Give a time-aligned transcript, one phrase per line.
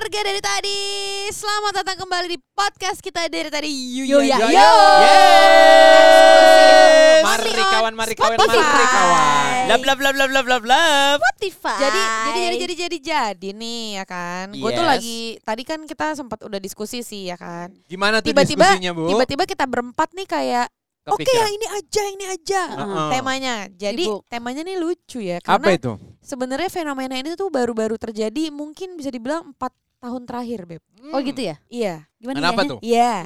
[0.00, 0.80] warga dari tadi.
[1.28, 3.68] Selamat datang kembali di podcast kita dari tadi.
[4.00, 4.32] Yo, yo.
[4.32, 4.56] Eksklusif.
[7.20, 8.48] Mari Only on kawan, mari kawan, mari
[8.88, 9.68] kawan.
[9.68, 11.18] Love love love love love love love.
[11.20, 11.76] Spotify.
[11.84, 14.46] Jadi jadi jadi jadi jadi jadi nih ya kan.
[14.56, 14.92] Gue tuh Yes.
[14.96, 17.68] lagi tadi kan kita sempat udah diskusi sih ya kan.
[17.84, 19.04] Gimana tuh Tiba-tiba diskusinya, Bu?
[19.04, 20.66] tiba-tiba kita berempat nih kayak
[21.12, 21.40] Oke Kepikiran.
[21.44, 23.08] yang ini aja, ini aja Heeh.
[23.12, 23.54] temanya.
[23.68, 24.24] Jadi Sibuk.
[24.32, 25.92] temanya nih lucu ya Apa karena itu?
[26.24, 30.82] sebenarnya fenomena ini tuh baru-baru terjadi mungkin bisa dibilang empat tahun terakhir, beb.
[31.12, 31.56] Oh gitu ya?
[31.68, 32.08] Iya.
[32.16, 32.68] Gimana Kenapa ya?
[32.68, 32.78] tuh?
[32.82, 33.12] Iya.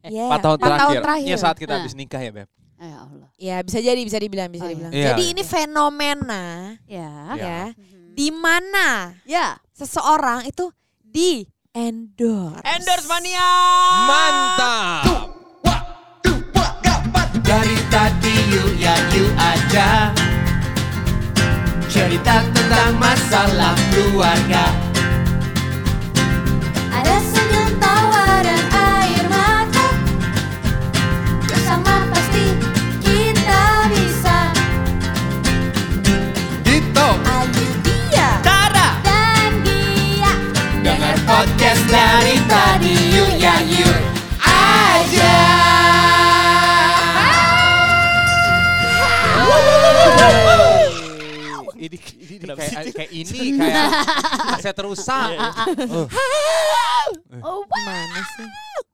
[0.00, 0.32] Iya.
[0.32, 1.02] Empat tahun empat tahun terakhir.
[1.04, 1.28] terakhir.
[1.28, 1.78] Iya saat kita Ah.
[1.78, 2.48] habis nikah ya, Beb.
[2.74, 3.28] Ya Allah.
[3.36, 4.72] Ya bisa jadi, bisa dibilang, bisa Oh, iya.
[4.72, 4.92] dibilang.
[4.96, 5.08] Iya.
[5.12, 6.44] Jadi ini fenomena
[6.88, 7.12] Ya.
[7.36, 7.36] Iya.
[7.36, 7.60] ya,
[8.10, 9.60] di mana Ya.
[9.70, 10.72] seseorang itu
[11.04, 12.64] di endorse.
[12.64, 13.44] Endorse mania.
[14.08, 15.04] Mantap.
[17.40, 20.14] Dari tadi you ya you aja
[21.84, 24.64] Cerita tentang masalah keluarga
[52.70, 53.86] kayak, kayak ini kayak
[54.62, 55.28] saya terusak.
[57.42, 58.48] Oh, Gimana sih?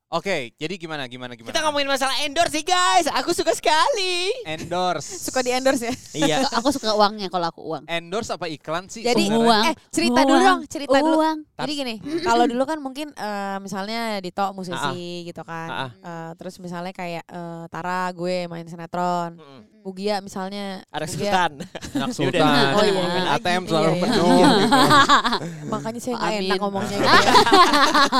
[0.06, 1.50] Oke, jadi gimana gimana gimana?
[1.50, 3.10] Kita ngomongin masalah endorse sih guys.
[3.10, 4.30] Aku suka sekali.
[4.46, 5.18] endorse.
[5.18, 5.94] Suka di endorse ya?
[6.14, 6.36] Iya.
[6.46, 7.84] aku suka uangnya kalau aku uang.
[7.91, 9.02] endorse apa iklan sih?
[9.02, 9.28] Jadi?
[9.28, 9.66] Uang.
[9.66, 10.46] eh cerita dulu Uang.
[10.46, 11.16] dong, cerita dulu.
[11.18, 11.38] Uang.
[11.58, 15.68] Jadi gini, kalau dulu kan mungkin eh, misalnya Dito musisi gitu kan.
[15.68, 19.34] Ah, Eh, terus misalnya kayak eh, Tara gue main sinetron.
[19.87, 21.51] Bugia misalnya Ada Bugia- sultan.
[21.95, 22.42] anak sultan.
[22.75, 22.91] Oh, iya.
[22.91, 24.03] Ngomongin ATM Iya, selalu iya.
[24.03, 24.27] penuh.
[24.27, 24.67] gitu.
[25.73, 27.06] Makanya saya nggak enak ngomongnya gitu.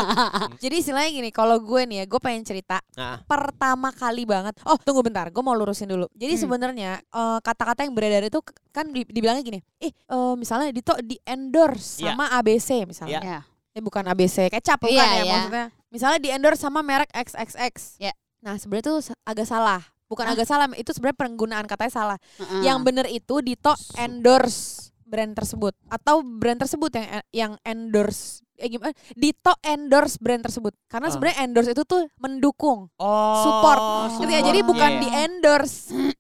[0.63, 3.19] Jadi istilahnya gini, kalau gue nih ya, gue pengen cerita Nah.
[3.25, 4.55] pertama kali banget.
[4.63, 6.07] Oh tunggu bentar, gue mau lurusin dulu.
[6.13, 6.43] Jadi Hmm.
[6.43, 8.39] sebenarnya eh, kata-kata yang beredar itu
[8.71, 12.13] kan di- dibilangnya gini, eh eh, misalnya Dito di endorse Iya.
[12.13, 13.21] sama ABC misalnya.
[13.21, 13.41] Ya.
[13.73, 15.33] Eh bukan ABC, kecap bukan Iya, ya iya.
[15.35, 15.67] maksudnya.
[15.87, 17.99] Misalnya di endorse sama merek XXX.
[17.99, 18.13] Iya.
[18.39, 19.83] Nah sebenarnya itu sa- agak salah.
[20.07, 20.35] Bukan Hah?
[20.35, 22.19] agak salah, itu sebenarnya penggunaan katanya salah.
[22.39, 22.63] Heeh.
[22.63, 28.91] Yang bener itu Dito endorse brand tersebut atau brand tersebut yang yang endorse eh gimana
[29.15, 31.13] Dito endorse brand tersebut karena Ah.
[31.15, 33.39] sebenarnya endorse itu tuh mendukung Oh.
[33.39, 33.79] support
[34.19, 35.19] gitu ya jadi bukan Iya, di iya.
[35.31, 35.79] endorse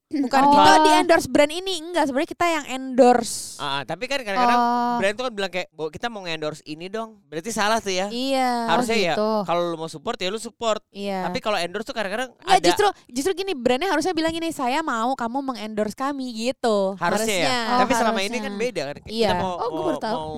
[0.08, 0.52] bukan Oh.
[0.52, 4.96] Dito di endorse brand ini enggak sebenarnya kita yang endorse Ah, tapi kan kadang-kadang Oh.
[4.96, 7.18] brand tuh kan bilang kayak "Bo, kita mau endorse ini dong.
[7.26, 8.06] Berarti salah tuh ya.
[8.08, 9.30] iya Harusnya ya gitu.
[9.42, 10.78] kalau lu mau support ya lu support.
[10.88, 14.78] iya Tapi kalau endorse tuh kadang-kadang ada justru justru gini brandnya harusnya bilang gini saya
[14.80, 17.58] mau kamu mengendorse kami gitu harusnya, ya.
[17.68, 18.44] Oh, tapi selama ini harusnya.
[18.44, 18.96] kan beda kan.
[19.00, 19.30] Kita Iya.
[19.34, 20.30] mau, Oh, mau- baru tahu.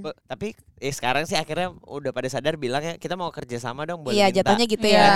[0.00, 0.46] mau- tapi
[0.76, 4.18] eh sekarang sih akhirnya udah pada sadar bilang ya kita mau kerja sama dong boleh
[4.18, 5.06] iya jatuhnya gitu ya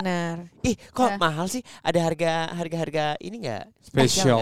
[0.00, 1.16] benar Ih, kok Ya.
[1.18, 1.60] mahal sih?
[1.82, 3.64] Ada harga harga-harga ini enggak?
[3.82, 4.38] Spesial.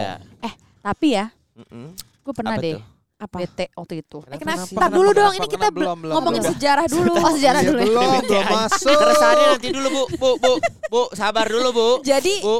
[0.83, 1.95] Tapi ya, Mm-mm.
[1.95, 2.83] gue pernah Apa deh tuh?
[3.23, 4.19] Apa bete waktu itu.
[4.27, 4.67] Eh, Kenapa?
[4.67, 5.77] Ntar dulu dong, ini kita Kenapa?
[5.79, 6.51] belum, belum, ngomongin belum.
[6.51, 7.11] sejarah dulu.
[7.15, 7.87] Oh sejarah Iya, dulu ya.
[7.87, 8.97] belum, belum masuk.
[8.99, 10.51] Keresahannya nanti dulu bu, bu, bu,
[10.91, 11.89] bu, sabar dulu bu.
[12.03, 12.59] Jadi Bu,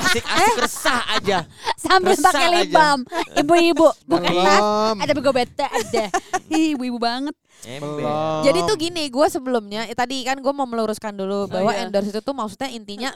[0.00, 1.38] asik-asik resah aja.
[1.76, 3.00] Sambil Resah pakai lip balm.
[3.36, 3.88] Ibu-ibu.
[4.08, 4.96] Bukan Belum.
[5.04, 6.04] Ada gue bete ada.
[6.48, 7.36] Ibu-ibu banget.
[7.64, 8.44] Belum.
[8.44, 11.88] Jadi tuh gini, gue sebelumnya eh, tadi kan gue mau meluruskan dulu bahwa iya.
[11.88, 13.10] endorse itu tuh maksudnya intinya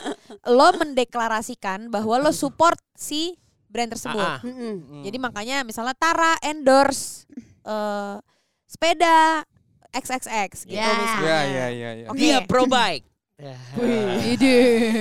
[0.49, 3.37] lo mendeklarasikan bahwa lo support si
[3.69, 4.19] brand tersebut.
[4.19, 4.41] Ah, ah.
[4.43, 5.05] Mm-mm.
[5.05, 7.29] Jadi makanya misalnya Tara endorse
[7.63, 8.17] eh,
[8.65, 9.45] sepeda
[9.89, 10.89] XXX gitu Ya.
[10.91, 11.23] misalnya.
[11.23, 12.07] Iya, iya, iya, iya.
[12.09, 12.19] Oke.
[12.19, 13.07] Dia pro bike.
[14.27, 14.57] Ide,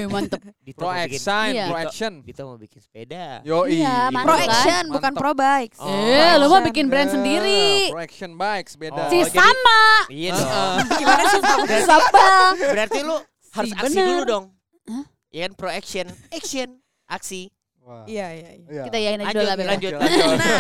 [0.07, 0.38] mantep.
[0.61, 1.66] Dito Pro mau bikin- action, Iya.
[1.66, 2.11] pro action.
[2.22, 3.41] Dito mau bikin sepeda.
[3.41, 4.45] Yo, Iya, Pro kan?
[4.45, 5.73] action bukan pro bike.
[5.75, 5.89] Oh.
[5.89, 7.89] Eh, lu mau bikin brand sendiri.
[7.89, 8.94] Pro action bikes beda.
[8.95, 9.81] Oh, Si jadi- sama.
[10.07, 10.77] Iya dong.
[11.01, 11.41] Gimana sih?
[11.81, 12.25] Siapa?
[12.56, 13.16] Berarti lu
[13.51, 14.06] harus Si aksi bener.
[14.07, 14.45] dulu dong.
[14.85, 15.06] Hah?
[15.27, 16.69] Iya kan pro action, action,
[17.06, 17.50] aksi.
[17.88, 18.03] Wah.
[18.03, 18.50] Iya iya.
[18.52, 18.68] iya.
[18.68, 18.84] Iya.
[18.84, 20.28] Kita yakin aja dulu lah, lanjut, lanjut.
[20.36, 20.59] Nah,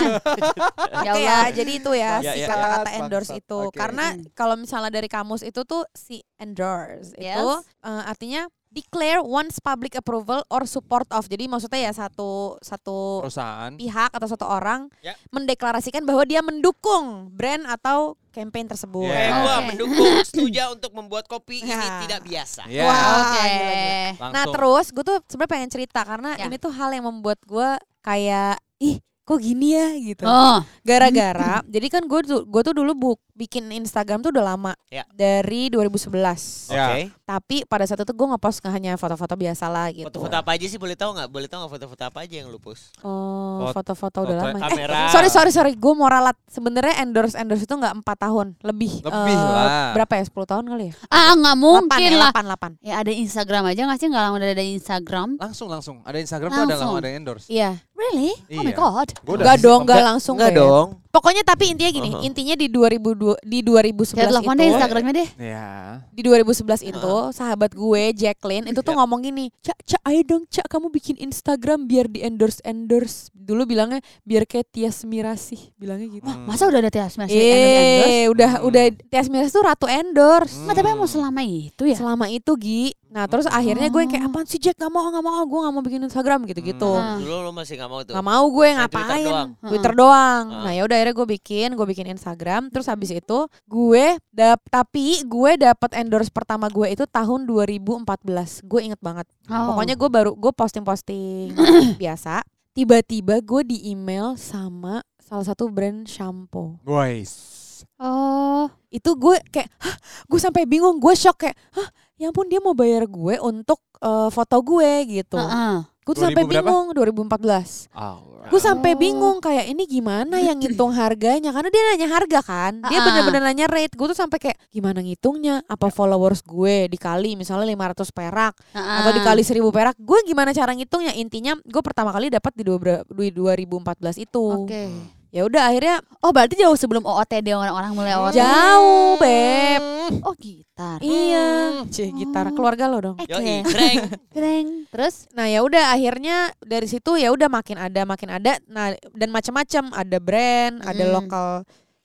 [1.05, 1.51] Ya Oke ya, Allah.
[1.51, 2.47] jadi itu ya, Ya, si ya.
[2.47, 3.43] kata-kata Bangsat, endorse bangsat.
[3.43, 3.59] itu.
[3.61, 3.75] Oke.
[3.75, 7.35] Karena kalau misalnya dari kamus itu tuh si endorse Yes.
[7.35, 7.47] itu
[7.83, 11.25] eh, artinya declare one's public approval or support of.
[11.25, 13.71] Jadi maksudnya ya satu satu Perusahaan.
[13.73, 15.15] pihak atau satu orang Ya.
[15.29, 19.09] mendeklarasikan bahwa dia mendukung brand atau campaign tersebut.
[19.09, 19.17] Ya.
[19.17, 19.65] Eh, gua Oke.
[19.67, 22.05] mendukung setuju untuk membuat kopi ini Ya.
[22.05, 22.61] tidak biasa.
[22.69, 22.85] Ya.
[22.85, 23.41] Wah, Oke.
[23.41, 23.73] gila, gila.
[24.13, 24.31] Langsung.
[24.31, 26.45] Nah terus gue tuh sebenarnya pengen cerita karena Ya.
[26.45, 27.69] ini tuh hal yang membuat gue
[27.99, 30.23] kayak ih kok gini ya gitu.
[30.23, 34.71] Oh, Gara-gara, jadi kan gue tuh gue tuh dulu buk, bikin Instagram tuh udah lama
[34.87, 35.03] Ya.
[35.11, 36.71] dari 2011.
[36.71, 36.87] Ya.
[36.87, 37.01] Oke.
[37.21, 40.07] Tapi pada saat itu gue ngepost nggak hanya foto-foto biasa lah gitu.
[40.07, 41.27] Foto-foto apa aja sih boleh tahu nggak?
[41.27, 42.95] Boleh tahu nggak foto-foto apa aja yang lu post?
[43.03, 44.57] Oh, Foto- foto-foto udah foto lama.
[44.57, 44.99] Eh, kamera.
[45.11, 46.39] sorry sorry sorry, gue mau ralat.
[46.47, 49.03] Sebenarnya endorse endorse itu nggak empat tahun, lebih.
[49.03, 49.91] Lebih eh, lah.
[49.91, 50.23] Berapa ya?
[50.23, 50.93] 10 tahun kali ya?
[51.09, 52.31] ah nggak mungkin ya, lah.
[52.31, 52.87] 8, 8.
[52.87, 54.07] Ya ada Instagram aja nggak sih?
[54.07, 55.29] Nggak lama udah ada Instagram.
[55.35, 55.97] Langsung langsung.
[56.07, 56.89] Ada Instagram tuh ada Langsung.
[56.95, 57.45] lama ada endorse.
[57.51, 57.75] Iya.
[57.97, 58.31] Really?
[58.53, 58.77] Oh my Iya.
[58.77, 59.07] god.
[59.25, 60.59] Gua Enggak dong, enggak Enggak- langsung Enggak Beb.
[60.61, 60.87] dong.
[61.17, 62.21] Pokoknya tapi intinya gini, Uh-huh.
[62.21, 65.29] intinya di 2002 di 2011 Kayak telepon deh itu Instagramnya deh.
[65.39, 65.67] Ya.
[66.07, 66.53] di 2011
[66.83, 68.97] itu sahabat gue Jacqueline itu tuh Ya.
[68.97, 73.65] ngomong gini, "Cak, Cak, ayo dong Cak kamu bikin Instagram biar di endorse endorse." Dulu
[73.65, 76.27] bilangnya biar kayak Tias Mirasih, bilangnya gitu.
[76.27, 76.45] Hmm.
[76.45, 77.33] Masa udah ada Tias endorse?
[77.33, 78.67] Eh, udah Hmm.
[78.67, 80.53] udah Tias Mirasih tuh ratu endorse.
[80.53, 80.69] Hmm.
[80.69, 81.95] Nggak, tapi emang selama itu ya?
[81.95, 82.93] Selama itu Gi.
[83.07, 85.73] Nah, terus akhirnya gue yang kayak apaan sih Jack gak mau gak mau gue gak
[85.73, 86.91] mau bikin Instagram gitu-gitu.
[86.91, 87.17] Hmm.
[87.17, 88.13] Dulu lu masih nggak mau tuh.
[88.13, 89.49] Gak mau gue Main Twitter ngapain doang.
[89.63, 90.43] Twitter doang.
[90.45, 90.61] Ah.
[90.61, 92.67] Nah ya udah akhirnya gue bikin, gue bikin Instagram.
[92.67, 98.67] Terus habis itu gue dap tapi gue dapat endorse pertama gue itu tahun 2014.
[98.67, 99.23] Gue inget banget.
[99.47, 99.71] Oh.
[99.71, 101.55] Pokoknya gue baru gue posting-posting
[102.03, 102.43] biasa.
[102.75, 106.75] Tiba-tiba gue di email sama salah satu brand shampoo.
[106.83, 107.55] Guys.
[107.95, 109.95] Oh, Itu gue kayak, hah,
[110.27, 114.29] gue sampai bingung, gue shock kayak, hah, ya ampun dia mau bayar gue untuk eh,
[114.29, 115.37] foto gue gitu.
[115.37, 115.85] heeh.
[116.01, 116.63] Gue tuh sampai 2000 berapa?
[116.63, 116.87] bingung
[117.27, 117.91] 2014.
[117.91, 118.47] Alright.
[118.47, 118.97] Gue sampai Oh.
[118.97, 122.73] bingung kayak ini gimana yang ngitung harganya karena dia nanya harga kan.
[122.81, 123.03] Dia Ah.
[123.03, 123.91] bener-bener nanya rate.
[123.91, 125.67] Gue tuh sampai kayak gimana ngitungnya?
[125.67, 129.99] Apa followers gue dikali misalnya 500 perak atau dikali 1000 perak?
[129.99, 131.11] Gue gimana cara ngitungnya?
[131.11, 134.63] Intinya gue pertama kali dapat di dua- di 2014 itu.
[134.63, 134.87] Oke.
[135.29, 138.37] Ya udah akhirnya Oh berarti jauh sebelum OOTD orang-orang mulai OOTD.
[138.37, 139.83] jauh, Beb.
[140.23, 140.97] Oh gitar.
[140.99, 141.47] Iya,
[141.87, 143.17] Cih, gitar keluarga lo dong.
[143.17, 143.27] Oke.
[143.29, 143.97] Yoi, kreng.
[144.29, 144.65] Keren.
[144.93, 145.27] Terus?
[145.31, 148.55] Nah ya udah akhirnya dari situ ya udah makin ada makin ada.
[148.65, 151.11] Nah dan macam-macam ada brand, ada Mm.
[151.13, 151.47] lokal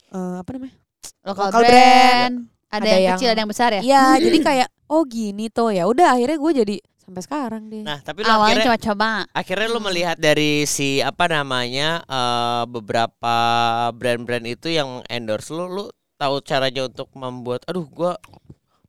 [0.09, 0.75] eh, apa namanya?
[1.23, 1.71] Local, Local brand.
[1.71, 2.33] brand.
[2.69, 3.81] Ada, Ada yang, yang- kecil, ada yang besar ya?
[3.81, 5.85] Iya, jadi kayak oh gini tuh ya.
[5.85, 7.83] Udah akhirnya gue jadi sampai sekarang deh.
[7.83, 9.09] Nah, tapi lu Awalnya akhirnya coba-coba.
[9.29, 13.35] akhirnya lu melihat dari si apa namanya eh, beberapa
[13.91, 15.85] brand-brand itu yang endorse lu, lu
[16.15, 18.15] tahu caranya untuk membuat aduh gua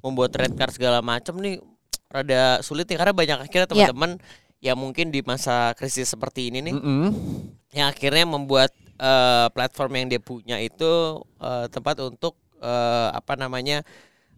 [0.00, 1.58] membuat red card segala macam nih
[2.06, 3.70] rada sulit nih karena banyak akhirnya Iya.
[3.90, 4.10] teman-teman
[4.60, 7.08] yang mungkin di masa krisis seperti ini nih Mm-mm.
[7.72, 10.92] yang akhirnya membuat eh, platform yang dia punya itu
[11.40, 13.82] eh, tempat untuk eh, apa namanya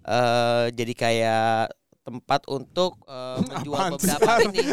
[0.02, 1.74] eh, jadi kayak
[2.06, 4.38] tempat untuk eh, menjual Apaan sih, beberapa Sar?
[4.46, 4.64] ini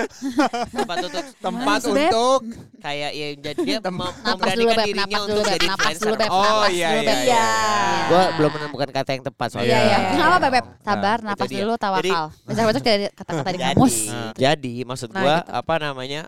[0.69, 2.05] tempat untuk Tempat sih, Beb?
[2.05, 2.41] untuk
[2.77, 4.85] kayak ya jadi dia mem- dulu, memberanikan Beb.
[4.85, 5.51] dirinya Napas untuk dulu, Beb.
[5.51, 6.05] jadi Napas influencer.
[6.05, 6.29] dulu, Beb.
[6.29, 7.09] Oh Napas iya dulu, iya.
[7.09, 7.19] Beb.
[7.25, 7.45] iya.
[8.03, 9.65] Gua belum menemukan kata yang tepat soalnya.
[9.67, 9.97] Iya, iya.
[9.97, 10.09] Iya.
[10.13, 10.63] Kenapa, Beb?
[10.63, 12.25] Nah, Sabar, itu napas dulu, tawakal.
[12.43, 13.95] Baca baca dari kata-kata di Jadi, kamus.
[14.35, 15.51] jadi maksud Nah, gua gitu.
[15.53, 16.21] apa namanya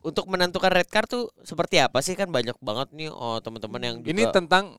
[0.00, 3.96] untuk menentukan red card tuh seperti apa sih kan banyak banget nih oh teman-teman yang
[3.98, 4.76] juga Ini tentang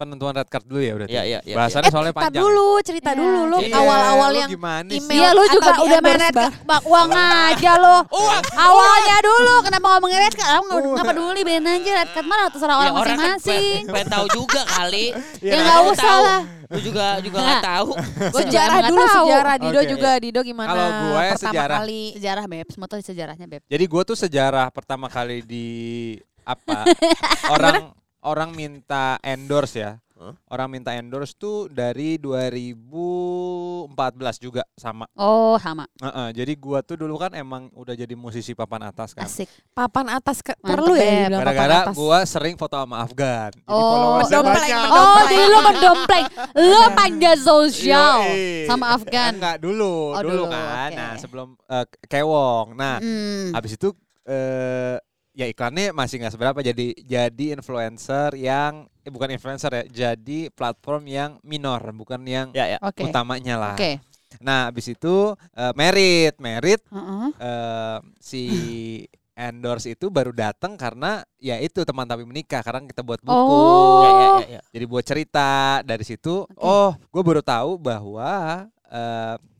[0.00, 1.12] penentuan red card dulu ya berarti.
[1.12, 2.40] Iya, iya, iya, Bahasannya eh, soalnya panjang.
[2.40, 3.40] dulu, cerita Iya, dulu.
[3.46, 4.96] Lu Iya, awal-awal lu yang gimana sih?
[4.96, 7.96] email Iya lu atau juga udah main red card Bak, uang aja lo
[8.64, 10.50] Awalnya dulu Kenapa ngomongin red card?
[10.50, 13.60] Kamu nggak- nggak peduli Ben aja red card mah terserah Ya, orang kan masing-masing.
[13.76, 15.06] pengen, pengen tahu juga kali.
[15.44, 16.40] Ya Mana nggak lu usah lah.
[16.66, 17.50] Lu juga juga Nggak.
[17.50, 17.88] nggak tahu.
[18.32, 20.68] Sejarah dulu sejarah Dido juga Dido gimana?
[20.70, 21.78] Kalau gue pertama sejarah.
[21.78, 22.66] kali Sejarah Beb.
[22.70, 23.62] Semua tuh sejarahnya Beb.
[23.66, 25.66] Jadi gue tuh sejarah pertama kali di
[26.40, 26.86] apa?
[27.54, 27.90] Orang
[28.22, 29.92] orang minta endorse ya.
[30.20, 30.36] Hah?
[30.52, 33.88] Orang minta endorse tuh dari 2014
[34.36, 35.08] juga sama.
[35.16, 39.24] Oh sama Heeh, jadi gua tuh dulu kan emang udah jadi musisi papan atas kan.
[39.24, 43.48] Asik papan atas ke, Mantep, perlu ya Gara-gara gua sering foto sama Afgan.
[43.54, 44.80] Jadi Oh, followersnya mendompleng, banyak.
[44.84, 45.08] mendompleng.
[45.08, 48.18] Oh dulu lo mendompleng Lo panja sosial.
[48.68, 50.92] Sama Afgan Enggak dulu, Oh, dulu, dulu, kan.
[50.92, 50.96] oke.
[50.96, 52.76] Nah, sebelum eh, Kewong.
[52.76, 53.56] Nah, Hmm.
[53.56, 53.88] habis itu
[54.28, 55.00] eh
[55.40, 61.08] ya iklannya masih nggak seberapa jadi jadi influencer yang eh, bukan influencer ya, jadi platform
[61.08, 62.78] yang minor, bukan yang Ya ya.
[62.84, 63.76] Oke utamanya lah.
[63.80, 64.04] Oke
[64.38, 67.28] Nah, habis itu eh, merit, merit Heeh.
[67.40, 68.44] eh, si
[69.40, 73.56] endorse itu baru datang karena ya itu teman tapi menikah karena kita buat buku.
[73.56, 74.04] Oh.
[74.04, 74.60] Ya, ya, ya, ya.
[74.70, 76.44] Jadi buat cerita dari situ.
[76.60, 78.68] Oh, gue baru tahu bahwa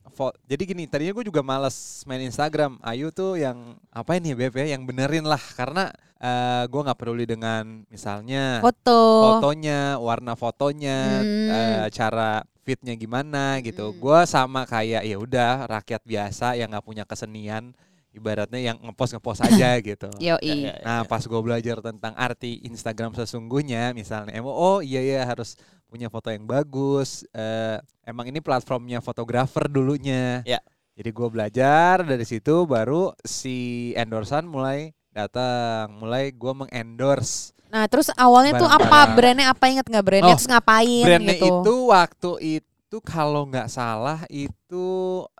[0.45, 2.77] jadi gini, tadinya gue juga males main Instagram.
[2.83, 5.89] Ayu tuh yang apa ini Beb ya, yang benerin lah karena
[6.21, 11.49] eh, gue nggak peduli dengan misalnya foto fotonya, warna fotonya, Hmm.
[11.49, 13.89] eh, cara fitnya gimana gitu.
[13.89, 13.97] Hmm.
[13.97, 17.73] Gua sama kayak ya udah rakyat biasa yang nggak punya kesenian,
[18.13, 20.07] ibaratnya yang ngepost ngepost aja gitu.
[20.21, 20.85] Ya, Yoi ya, ya.
[20.85, 25.57] Nah pas gue belajar tentang arti Instagram sesungguhnya, misalnya oh iya ya harus
[25.91, 27.27] punya foto yang bagus.
[27.35, 27.75] eh,
[28.07, 30.39] emang ini platformnya fotografer dulunya.
[30.47, 30.63] Ya.
[30.95, 38.11] Jadi gue belajar dari situ baru si endorsan mulai datang mulai gue mengendorse Nah, terus
[38.19, 41.47] awalnya tuh apa brandnya apa inget nggak brandnya Oh, terus ngapain brandnya gitu.
[41.63, 44.87] itu waktu itu kalau nggak salah itu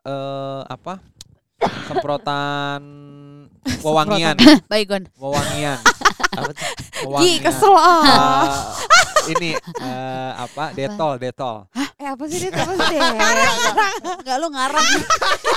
[0.08, 1.03] eh, apa
[1.91, 2.79] semprotan
[3.86, 4.36] wewangian.
[4.72, 5.06] Baygon.
[5.18, 5.80] wewangian.
[6.32, 6.51] Apa?
[7.20, 8.00] Gi, wewangian kesel ah.
[9.27, 10.72] Eh, ini eh, apa?
[10.72, 11.68] Detol detol
[12.01, 12.50] Eh apa sih dia?
[12.50, 13.01] Apa sih dia?
[14.17, 14.89] Enggak lu ngarang.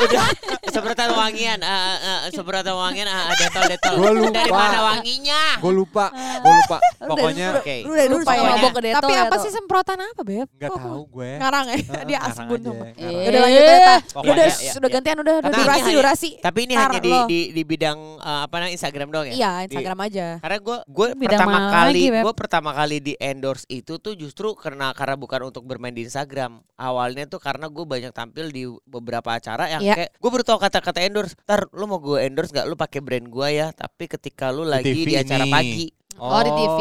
[0.04, 0.26] Udah
[0.68, 3.94] semprotan wangian, ah, ah, ah, semprotan wangian, ah, ah, detol detol.
[3.96, 4.34] Gua lupa.
[4.34, 5.40] Dari mana wanginya?
[5.54, 7.76] gue lupa gue lupa pokoknya Oke.
[7.86, 9.00] Lu udah lupa ya mabok ke Detol.
[9.00, 9.40] Tapi apa Detol.
[9.40, 10.48] sih semprotan apa, Beb?
[10.52, 11.76] nggak Kok- tahu gue Ngarang ya?
[12.04, 12.84] Dia asbun aja, sama.
[12.84, 13.00] ngarang.
[13.00, 13.24] Eh.
[13.24, 14.92] Udah lanjut ya, Udah, ya, udah ya.
[14.92, 16.30] gantian udah, durasi, hanya- durasi.
[16.42, 19.34] Tapi ini hanya di, di di bidang eh, apa namanya Instagram doang ya?
[19.34, 20.26] Iya, Instagram aja.
[20.44, 24.92] Karena gue gue Bidang pertama kali gue pertama kali di endorse itu tuh justru karena
[24.92, 26.33] karena bukan untuk bermain di Instagram.
[26.74, 29.94] Awalnya tuh karena gue banyak tampil di beberapa acara yang Iya.
[29.94, 31.38] kayak gue baru tahu kata-kata endorse.
[31.46, 32.66] Ntar lu mau gue endorse nggak?
[32.66, 33.70] Lu pakai brand gue ya.
[33.70, 35.52] Tapi ketika lu lagi TV di acara ini.
[35.54, 35.86] pagi.
[36.16, 36.78] Oh, di TV.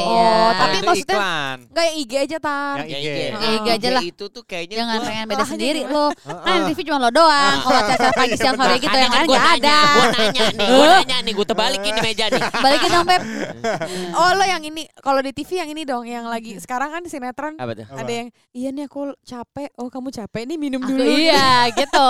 [0.00, 0.30] Oh, ya.
[0.54, 2.76] tapi itu maksudnya- iklan Enggak yang IG aja, Tar.
[2.78, 3.06] Yang Ya, IG.
[3.08, 3.18] IG.
[3.18, 4.02] Ya, IG aja lah.
[4.04, 5.94] itu tuh kayaknya Jangan gua- pengen beda Lah, sendiri gimana?
[5.94, 6.06] lo.
[6.38, 7.56] Kan di TV cuma lo doang.
[7.58, 9.76] Kalau acara pagi siang sore gitu yang lain gue enggak ada.
[9.88, 12.42] Gue nanya nih, gue nanya nih, gue terbalikin di meja nih.
[12.64, 13.22] Balikin dong, Beb.
[14.18, 14.82] Oh, lo yang ini.
[14.96, 17.86] Kalau di TV yang ini dong, yang lagi sekarang kan sinetron Apa tuh?
[17.88, 19.68] ada yang iya nih aku capek.
[19.74, 21.02] Oh, kamu capek nih minum dulu.
[21.02, 22.08] iya gitu.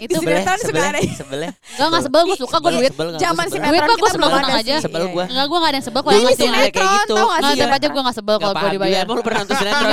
[0.00, 1.00] Itu sebelah, sinetron suka sebelah, ada.
[1.12, 1.50] sebelah.
[1.52, 2.90] Enggak enggak sebel, gue suka gue Sebel, duit.
[2.92, 3.08] sebel?
[3.16, 3.66] Zaman Gua sebel.
[3.66, 4.74] sinetron gua kita ada aja.
[4.78, 5.22] Sebel Iya, gua.
[5.22, 5.30] iya.
[5.30, 7.12] Enggak, gue enggak ada yang sebel kalau Ini yang masih kayak sinetron, gitu.
[7.12, 7.60] tau gak Enggak, sih?
[7.60, 8.98] tetap aja gue enggak sebel kalau gue Gak dibayar.
[8.98, 9.90] Emang lu pernah nonton sinetron?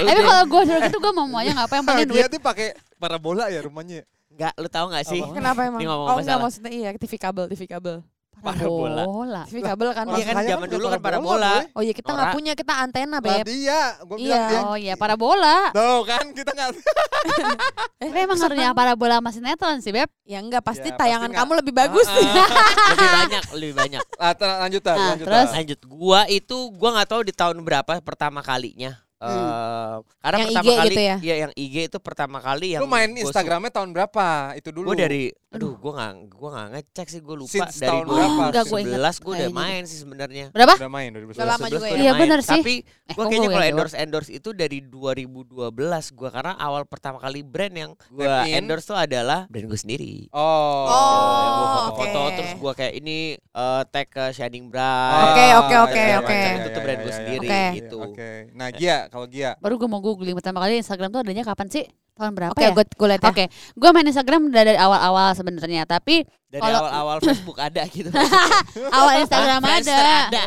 [0.00, 2.16] Tapi kalau gue suruh gitu gue mau maunya enggak apa yang penting duit.
[2.16, 4.00] dia tuh pakai parabola ya rumahnya
[4.30, 5.20] Enggak, lu tahu gak sih?
[5.20, 5.76] Kenapa emang?
[5.76, 6.42] Ini ngomong Oh, enggak masalah.
[6.42, 7.96] maksudnya iya TV kabel, TV kabel.
[8.40, 9.02] Parabola.
[9.04, 9.42] Bola.
[9.46, 10.04] TV kabel kan.
[10.10, 11.52] Iya kan zaman kan dulu kan parabola.
[11.60, 11.76] boy.
[11.76, 13.44] Oh iya kita nggak punya, kita antena, Lah Beb.
[13.46, 14.24] dia, gue Iya.
[14.24, 14.60] bilang dia.
[14.64, 15.58] Oh iya, parabola.
[15.70, 16.68] Tuh kan kita nggak.
[18.00, 20.08] Tapi emang harusnya parabola sama sinetron sih, Beb.
[20.24, 22.08] Ya enggak, pasti Ya, tayangan pasti kamu lebih bagus.
[22.90, 24.00] lebih banyak, lebih banyak.
[24.16, 24.32] Ah,
[24.64, 25.50] lanjut Tar, Nah, lanjut terus?
[25.52, 28.96] Lanjut, gua itu gua nggak tahu di tahun berapa pertama kalinya.
[29.20, 31.16] Eh, karena Yang pertama IG kali gitu ya?
[31.20, 34.56] Iya, yang IG itu pertama kali yang Lu main gua Instagramnya tahun berapa?
[34.56, 34.88] Itu dulu.
[34.88, 38.42] Gua dari aduh gua nggak gua nggak ngecek sih gua lupa Since dari tahun berapa?
[38.48, 40.46] Enggak, gua ingat 2011 gua udah main sih sebenarnya.
[40.56, 40.72] Berapa?
[40.80, 41.36] Udah main 2011.
[41.36, 41.92] Udah lama 11 juga gua ya?
[41.92, 42.50] udah Iya, bener sih.
[42.56, 46.52] Tapi Eh, gua kok kayaknya gua kalau yang endorse endorse itu dari 2012 gua karena
[46.56, 48.56] awal pertama kali brand yang gua in.
[48.56, 50.14] endorse tuh adalah brand gue sendiri.
[50.32, 50.88] Oh.
[50.88, 51.74] Oh, gua oke.
[51.92, 55.28] foto-foto terus gua kayak ini eh, tag ke Shining Bright.
[55.28, 56.38] Oke, oke, oke, oke.
[56.56, 57.62] Itu tuh brand gue sendiri Oke.
[57.76, 57.98] gitu.
[58.00, 58.30] Oke.
[58.54, 59.58] Nah, Gia, kalau Gia.
[59.58, 61.84] Baru gue mau googling pertama kali Instagram tuh adanya kapan sih?
[62.12, 62.70] Tahun berapa Oke, ya?
[62.70, 63.28] gue gue lihat ya.
[63.28, 68.10] Oke, gue main Instagram udah dari awal-awal sebenarnya, tapi Dari Kalau- awal-awal Facebook ada gitu.
[68.92, 69.94] awal Instagram ada,
[70.26, 70.42] ada.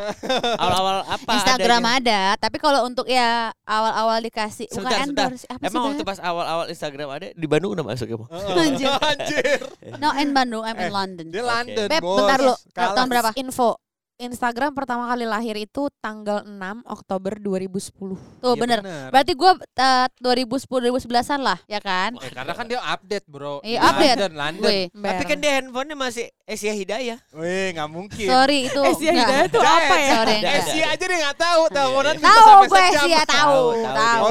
[0.59, 1.31] Awal-awal apa?
[1.33, 1.95] Instagram adanya?
[1.97, 5.89] ada, tapi kalau untuk ya awal-awal dikasih bukan endorse, apa Emang sih?
[5.95, 8.27] waktu pas awal-awal Instagram ada di Bandung udah masuk emang?
[8.59, 8.91] Anjir.
[8.91, 9.59] Anjir.
[9.95, 11.25] No, in Bandung, I'm in Eh, London.
[11.31, 12.53] Dia London, Beb, bentar lu.
[12.69, 13.31] Tahun berapa?
[13.33, 13.79] Info.
[14.25, 16.53] Instagram pertama kali lahir itu tanggal 6
[16.85, 17.91] Oktober 2010.
[18.39, 18.79] Tuh Iya, bener.
[19.09, 22.13] Berarti gue uh, 2010 2011-an lah, ya kan?
[22.17, 23.59] Eh, karena kan dia update, Bro.
[23.61, 24.17] Iya, update.
[24.21, 24.61] London, London.
[24.61, 24.79] Gue.
[24.93, 27.17] Tapi kan dia handphonenya masih Asia Hidayah.
[27.33, 28.27] Weh, nggak mungkin.
[28.27, 28.81] Sorry itu.
[28.93, 29.25] Si enggak.
[29.25, 30.11] Hidayah itu apa ya?
[30.13, 33.01] Sorry, si aja dia nggak tahu, teleponan bisa Tahu sampai gue sejam.
[33.01, 34.25] sih ya tahu, Tahu, tahu.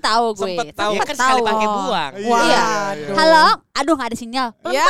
[0.00, 0.40] tahu gue.
[0.40, 0.90] sempet tahu.
[0.90, 2.12] Iya kan sekali pakai buang.
[2.24, 2.40] Wah.
[2.40, 2.62] Iya.
[2.90, 3.14] aduh.
[3.14, 4.48] Halo, aduh nggak ada sinyal.
[4.70, 4.86] Ya,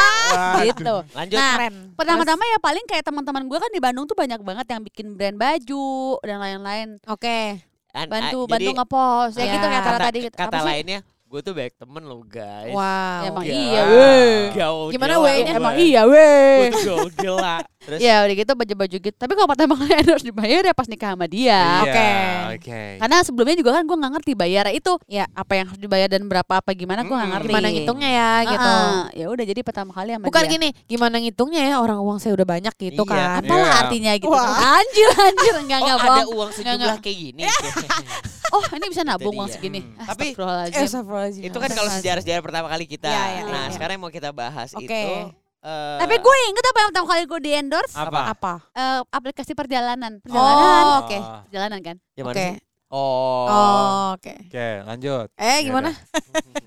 [0.62, 0.94] Gitu.
[1.10, 1.34] Lanjut.
[1.34, 1.74] Nah, keren.
[1.96, 5.34] Pertama-tama ya paling kayak teman-teman gue kan di Bandung tuh banyak banget yang bikin brand
[5.34, 5.90] baju
[6.22, 6.88] dan lain-lain.
[7.04, 7.58] Oke.
[7.90, 9.52] An- Bantu a- bantu ngepost ya Ya.
[9.52, 10.20] gitu kayak kata kata, tadi.
[10.30, 10.68] kata Apa sih?
[10.70, 12.70] lainnya gue tuh banyak temen loh guys.
[12.70, 12.82] Wow.
[12.82, 13.54] Ya, emang Iya.
[13.54, 13.82] iya.
[13.86, 14.34] Weh.
[14.52, 15.32] Gaul Gimana gue.
[15.48, 16.54] Emang iya, weh.
[16.60, 17.56] Gue gaul gila.
[17.80, 19.16] Terus Ya udah gitu baju-baju gitu.
[19.16, 21.56] Tapi kalau pertama kali harus dibayar ya pas nikah sama dia.
[21.56, 22.08] Iya, Oke.
[22.60, 22.80] Oke.
[23.00, 25.24] Karena sebelumnya juga kan gue nggak ngerti bayar itu Ya.
[25.32, 27.34] apa yang harus dibayar dan berapa apa gimana gue nggak Mm-mm.
[27.40, 27.50] ngerti.
[27.50, 28.68] Gimana ngitungnya ya gitu.
[28.68, 30.52] Ah, ya udah jadi pertama kali sama Bukan dia.
[30.52, 33.10] gini, gimana ngitungnya ya orang uang saya udah banyak gitu Iya.
[33.10, 33.40] kan.
[33.40, 33.80] Apalah Iya.
[33.80, 34.28] artinya gitu.
[34.28, 34.76] Wah.
[34.76, 36.28] Anjir anjir enggak oh enggak ada bohong.
[36.36, 36.98] uang sejumlah enggak.
[37.00, 37.42] kayak gini.
[38.50, 39.78] Oh ini bisa nabung uang segini.
[39.78, 40.10] Hmm.
[40.10, 40.90] Tapi- Eh,
[41.38, 43.06] itu kan kalau sejarah-sejarah pertama kali kita.
[43.06, 43.70] Iya, iya, nah iya.
[43.70, 44.90] sekarang yang mau kita bahas Oke.
[44.90, 45.30] itu.
[45.60, 48.20] Eh, Tapi gue inget apa yang pertama kali gue di endorse Apa?
[48.32, 48.52] apa?
[48.72, 50.20] Eh, aplikasi perjalanan.
[50.24, 50.84] Perjalanan.
[50.84, 51.18] Oh, oke.
[51.18, 51.40] Oh.
[51.48, 51.96] Perjalanan kan.
[52.20, 52.34] Oke.
[52.36, 52.69] sih?
[52.90, 53.46] Oh.
[53.46, 54.34] Oh, oke.
[54.50, 55.30] Oke, lanjut.
[55.38, 55.94] Eh, gimana?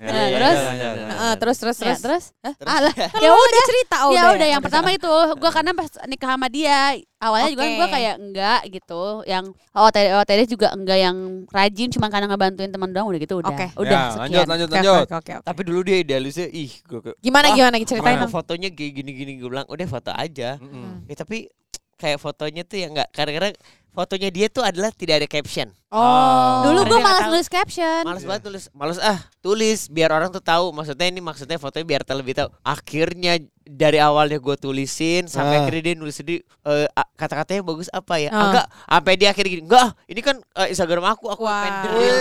[0.00, 0.56] Ya, Nah, ya, terus?
[0.56, 1.06] ya, ya, ya.
[1.06, 2.00] Heeh, terus terus Ya, terus.
[2.00, 4.48] terus Terus- Alah, Kan ya lu udah cerita ya udah.
[4.48, 7.76] yang pertama itu gue karena pas nikah sama dia awalnya juga kan Oke.
[7.76, 11.16] gue kayak enggak gitu yang OTD OTD juga enggak yang
[11.46, 13.66] rajin cuma karena ngebantuin teman doang udah gitu udah Oke.
[13.78, 14.96] udah Ya, sekian lanjut, lanjut, Oke, lanjut.
[14.98, 15.44] oke, oke, oke.
[15.44, 18.32] Tapi dulu dia idealisnya ih gue Gimana Wah, gimana ceritain Mana dong.
[18.32, 20.56] fotonya kayak gini-gini gue bilang udah foto aja.
[20.56, 21.04] Mm-mm.
[21.04, 21.48] Ya tapi
[21.94, 23.54] kayak fotonya tuh ya nggak kadang-kadang
[23.90, 25.70] fotonya dia tuh adalah tidak ada caption.
[25.94, 26.66] Oh.
[26.66, 28.02] Dulu Karena gue malas nulis caption.
[28.02, 30.74] Males banget tulis, males ah tulis biar orang tuh tahu.
[30.74, 32.50] Maksudnya ini maksudnya fotonya biar terlebih tahu.
[32.60, 35.60] Akhirnya dari awalnya gue tulisin sampai Ah.
[35.62, 38.28] akhirnya dia nulis di eh, a- kata-katanya bagus apa ya?
[38.28, 38.42] Ah.
[38.44, 39.62] Enggak, sampai dia akhirnya gini.
[39.62, 41.62] Enggak, ini kan eh, Instagram aku, aku Wah.
[41.62, 42.16] pengen the real.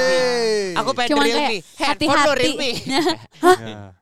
[0.78, 1.58] Aku pengen Cuman the real kayak me.
[1.76, 2.38] Handphone lo hati-hati.
[2.38, 2.72] real me.
[2.78, 3.02] Ya.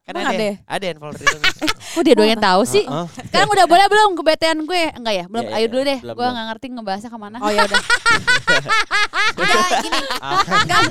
[0.03, 0.43] kan ada, ada?
[0.43, 0.55] ya?
[0.67, 1.47] ada handphone real me.
[1.91, 2.83] Kok dia doang yang tahu sih?
[2.83, 3.05] Heeh.
[3.25, 4.83] Sekarang udah boleh belum kebetean gue?
[4.91, 5.25] Enggak ya?
[5.25, 5.43] Belum.
[5.43, 5.67] Iya, Ayo iya.
[5.67, 5.99] dulu deh.
[5.99, 6.33] Belum, Gue belum.
[6.33, 7.37] nggak ngerti ngebahasnya ke mana.
[7.37, 7.81] Oh ya udah.
[9.33, 9.99] Enggak, gini.
[10.51, 10.81] Enggak.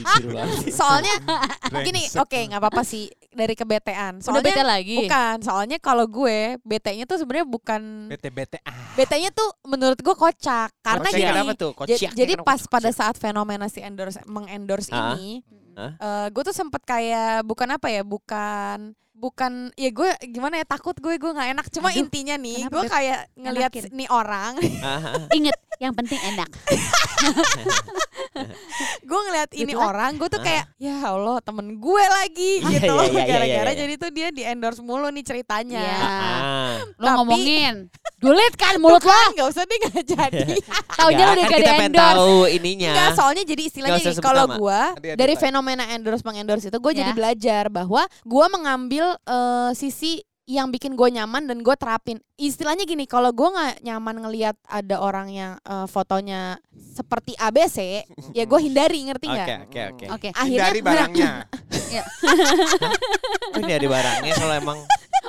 [0.71, 1.15] Soalnya
[1.87, 4.19] gini, oke nggak apa-apa sih dari kebetean.
[4.19, 4.97] Udah Soalnya bete lagi.
[5.01, 8.75] bukan, soalnya kalau gue bete-nya tuh sebenarnya bukan BT-BT ah.
[8.93, 11.31] bete-nya tuh menurut gue kocak karena Kocak gini.
[11.31, 11.73] kenapa tuh?
[11.73, 12.71] Kocak jadi pas kocak?
[12.71, 15.15] pada saat fenomena si endorse mengendorse Ah.
[15.15, 15.41] ini,
[15.73, 15.95] Ah.
[15.95, 20.97] eh, gue tuh sempet kayak bukan apa ya, bukan bukan ya gue gimana ya takut
[20.97, 25.29] gue gue nggak enak cuma Aduh, intinya nih gue kayak ngelihat nih orang Ah, ah.
[25.37, 26.49] Ingat, yang penting enak.
[29.03, 32.95] gue ngeliat ini Gitu orang gue tuh kayak ya allah temen gue lagi Iya, gitu
[32.95, 33.79] iya, iya, iya, gara-gara iya, iya.
[33.79, 35.99] jadi tuh dia di endorse mulu nih ceritanya Iya.
[36.01, 36.75] Ah.
[36.97, 37.75] Lo Tapi- ngomongin.
[38.21, 39.17] Dulit kan mulut lo.
[39.33, 40.53] nggak usah deh nggak jadi
[40.93, 42.05] Taunya lo udah kan gak endorse.
[42.13, 42.93] tahu ininya.
[42.93, 48.05] Enggak, soalnya jadi istilahnya kalau Adik-adik dari fenomena endorse mengendorse itu gue jadi belajar bahwa
[48.23, 52.19] gua mengambil eh, sisi yang bikin gue nyaman dan gue terapin.
[52.35, 58.03] Istilahnya gini, kalau gua nggak nyaman ngelihat ada orang yang eh, fotonya seperti ABC,
[58.35, 59.49] ya gue hindari, ngerti Oke, nggak?
[59.71, 60.07] oke, oke.
[60.11, 60.29] Oke.
[60.35, 61.31] Akhirnya Hindari barangnya.
[63.63, 64.79] Ini ada barangnya kalau emang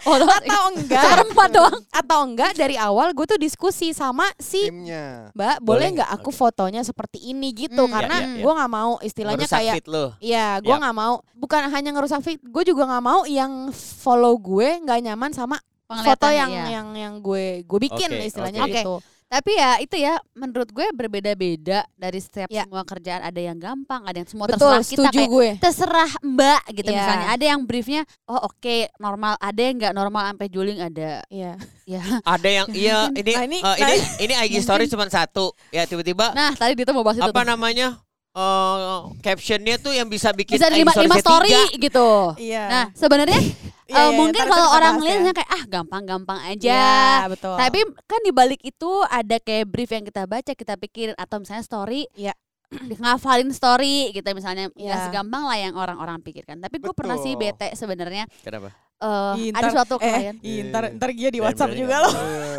[0.02, 1.80] Oh, atau enggak Seperempat doang.
[1.94, 5.30] atau enggak dari awal gue tuh diskusi sama si Timnya.
[5.38, 7.86] Mbak, boleh nggak aku fotonya seperti ini gitu?
[7.86, 7.94] Hmm.
[7.94, 8.44] Karena Iya, iya, iya.
[8.44, 10.06] gue nggak mau istilahnya ngerusak kayak fit lo.
[10.18, 11.16] Iya, gue nggak mau.
[11.38, 15.58] Bukan hanya ngerusak feed, gue juga nggak mau yang follow gue nggak nyaman sama
[15.92, 16.80] foto yang iya.
[16.80, 18.72] yang yang gue gue bikin Oke, istilahnya oke.
[18.72, 18.96] gitu.
[19.32, 22.68] Tapi ya itu ya menurut gue berbeda-beda dari setiap Ya.
[22.68, 23.24] semua kerjaan.
[23.24, 25.50] Ada yang gampang, ada yang semua Betul, terserah kita kayak gue.
[25.58, 26.98] terserah mbak gitu Iya.
[26.98, 27.28] misalnya.
[27.32, 31.24] Ada yang briefnya oh oke normal, ada yang nggak normal sampai juling ada.
[31.26, 31.56] Iya.
[31.88, 32.04] Ya.
[32.22, 35.56] Ada yang iya ini Nah, ini- eh, ini nah, ini IG story cuma satu.
[35.72, 37.24] Ya tiba-tiba Nah tadi Dito mau bahas itu.
[37.24, 37.48] apa tuh.
[37.48, 38.04] namanya?
[38.32, 41.64] Eh captionnya tuh yang bisa bikin Bisa lima, lima story tiga.
[41.78, 42.10] gitu.
[42.40, 42.64] Iya.
[42.68, 43.40] Nah sebenarnya
[43.92, 45.36] Iya, eh, iya, mungkin kalau orang bahas lihatnya ya.
[45.36, 46.72] kayak ah gampang-gampang aja.
[46.72, 47.56] Iya, betul.
[47.60, 51.60] Tapi kan di balik itu ada kayak brief yang kita baca, kita pikirin atau misalnya
[51.60, 52.32] story, Iya.
[53.04, 55.06] ngafalin story gitu misalnya nggak Iya.
[55.12, 56.64] segampang lah yang orang-orang pikirkan.
[56.64, 58.72] Tapi gue pernah sih bete sebenarnya Kenapa?
[58.96, 62.08] eh, Ih, ada suatu eh, klien ih, ntar ntar dia di WhatsApp juga nggak?
[62.08, 62.14] loh.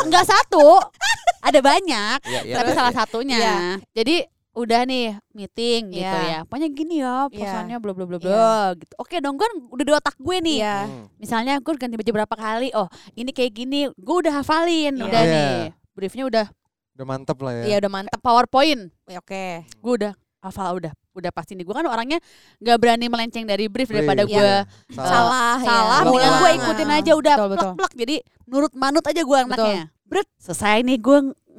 [0.05, 0.85] enggak satu,
[1.41, 2.57] ada banyak, Iya, iya.
[2.61, 3.39] tapi salah satunya.
[3.41, 3.57] Iya.
[3.97, 4.17] Jadi
[4.53, 6.29] udah nih meeting gitu Iya.
[6.29, 6.39] ya.
[6.45, 7.41] Pokoknya gini ya, Iya.
[7.41, 8.27] pesannya bla bla bla Iya.
[8.27, 8.93] bla gitu.
[8.97, 10.59] Oke dong, gue udah di otak gue nih.
[10.61, 10.77] Iya.
[10.85, 11.05] Hmm.
[11.17, 15.05] Misalnya gue ganti baju berapa kali, oh ini kayak gini, gue udah hafalin, Iya.
[15.05, 15.33] udah Iya.
[15.33, 15.61] nih.
[15.93, 16.47] Briefnya udah
[16.93, 17.65] Udah mantep lah ya.
[17.67, 18.21] Iya udah mantep.
[18.21, 18.93] PowerPoint.
[19.09, 19.65] Ya, Oke.
[19.65, 22.17] gue udah hafal udah udah pasti nih gue kan orangnya
[22.59, 24.33] nggak berani melenceng dari brief Brief, daripada iya.
[24.33, 24.53] gue
[24.91, 25.69] Salah, ya.
[25.69, 26.09] salah Betul.
[26.11, 27.73] mendingan gue ikutin aja udah Betul, plek betul.
[27.77, 28.15] plek jadi
[28.47, 31.19] nurut manut aja gue anaknya Bret, selesai nih gue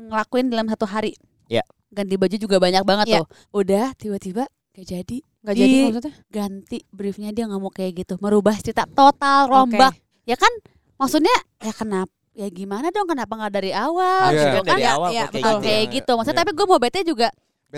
[0.10, 1.14] ngelakuin dalam satu hari
[1.48, 1.62] Ya.
[1.94, 3.18] Ganti baju juga banyak banget Ya.
[3.18, 6.14] tuh udah tiba-tiba gak jadi Gak jadi Di- maksudnya?
[6.28, 9.92] ganti briefnya dia nggak mau kayak gitu merubah cerita total rombak
[10.24, 10.50] ya kan
[10.96, 14.40] maksudnya ya kenapa ya gimana dong kenapa nggak dari awal Iya.
[14.40, 15.44] gitu Kan dari kan awal kok kayak betul.
[15.44, 15.60] gitu.
[15.62, 15.92] kayak ya.
[15.92, 16.42] gitu maksudnya Iya.
[16.42, 17.30] tapi gue mau bete juga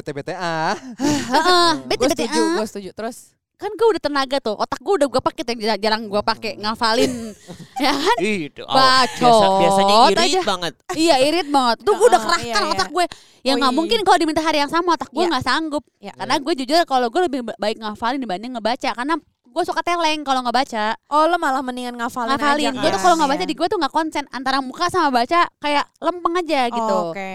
[1.26, 2.54] heeh bete Gue bete setuju, ah.
[2.54, 2.90] gue setuju.
[2.92, 3.18] Terus
[3.56, 7.12] kan gue udah tenaga tuh otak gue udah gue pakai yang jarang- gue pakai ngafalin
[7.84, 10.42] ya kan itu, oh, Bacot biasa, biasanya irit aja.
[10.44, 10.74] banget.
[10.94, 12.74] iya irit banget tuh gue udah Heeh, kerahkan iya, iya.
[12.74, 13.06] otak gue
[13.42, 13.78] ya Oh, nggak iya.
[13.78, 15.32] mungkin kalau diminta hari yang sama otak gue Iya.
[15.32, 16.12] nggak sanggup Ya.
[16.14, 19.16] karena gue jujur kalau gue lebih ba- baik ngafalin dibanding ngebaca karena
[19.46, 23.16] gue suka teleng kalau ngebaca Oh lo malah mendingan ngafalin, ngafalin aja gue tuh kalau
[23.18, 23.48] ngebaca Iya.
[23.48, 27.32] di gue tuh nggak konsen antara muka sama baca kayak lempeng aja gitu Oh, Oke.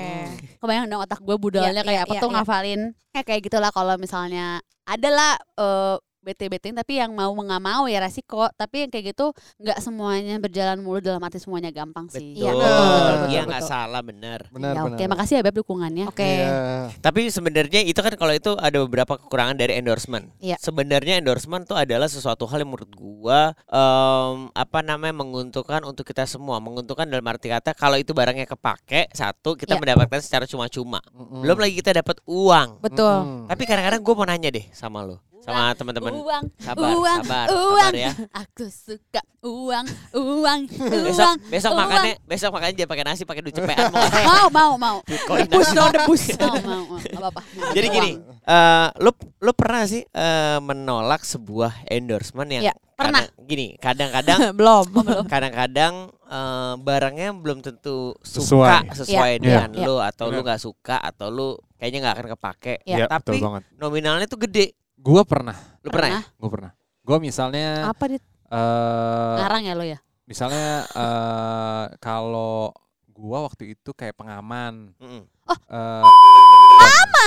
[0.58, 2.36] kebayang dong otak gue budalnya Iya, kayak iya, apa iya, tuh iya.
[2.36, 2.80] ngafalin
[3.10, 7.96] ya kayak gitulah kalau misalnya adalah eh bete bete tapi yang mau nggak mau ya
[7.98, 12.44] resiko tapi yang kayak gitu nggak semuanya berjalan mulu dalam arti semuanya gampang sih Betul.
[12.44, 14.40] Iya, betul, Iya nggak salah benar.
[14.52, 16.20] Benar, ya, oke makasih ya beb dukungannya Oke.
[16.24, 16.92] Iya.
[17.00, 20.28] Tapi sebenarnya itu kan kalau itu ada beberapa kekurangan dari endorsement.
[20.38, 20.60] Iya.
[20.60, 26.26] Sebenarnya endorsement tuh adalah sesuatu hal yang menurut gua em, apa namanya menguntungkan untuk kita
[26.26, 26.58] semua.
[26.58, 29.80] Menguntungkan dalam arti kata kalau itu barangnya kepake satu kita Iya.
[29.80, 31.00] mendapatkan secara cuma-cuma.
[31.14, 31.40] Mm-mm.
[31.46, 32.82] Belum lagi kita dapat uang.
[32.82, 33.16] Betul.
[33.24, 33.46] Mm-mm.
[33.48, 36.12] Tapi kadang-kadang gua mau nanya deh sama lo, sama teman-teman.
[36.14, 38.12] uang Sabar, uang sabar, uang sabar ya.
[38.30, 41.80] aku suka uang uang Besok uang besok uang.
[41.80, 45.48] makannya besok makannya jangan pakai nasi, pakai duit cepean mau mau mau mau Bitcoin.
[45.48, 46.22] no debus.
[46.38, 47.40] mau mau mau nggak apa-apa
[47.72, 48.10] Jadi gini,
[48.42, 52.74] eh lu lu pernah sih eh, menolak sebuah endorsement yang Ya.
[52.92, 53.24] Pernah.
[53.24, 54.84] Kadang- gini, kadang-kadang belum.
[55.26, 58.92] kadang-kadang eh, barangnya belum tentu suka Sesuai.
[58.94, 59.40] sesuai Iya.
[59.40, 59.86] dengan Iya.
[59.86, 60.44] lu atau lu Benar.
[60.46, 62.74] nggak suka atau lu kayaknya nggak akan kepake.
[62.84, 62.96] Iya.
[62.98, 63.40] Iya, Tapi
[63.74, 64.76] nominalnya tuh gede.
[65.00, 66.10] Gue pernah, Lu pernah?
[66.10, 66.22] ya?
[66.22, 66.72] gue pernah.
[67.00, 68.20] Gue misalnya Apa dit?
[68.46, 69.98] eh Ngarang ya lo ya?
[70.24, 72.70] misalnya eh kalau
[73.10, 74.92] gua waktu itu kayak pengaman.
[74.96, 75.24] Mm-mm.
[75.66, 76.04] eh